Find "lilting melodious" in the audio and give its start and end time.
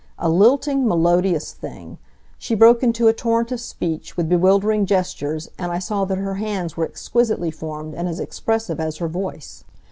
0.29-1.53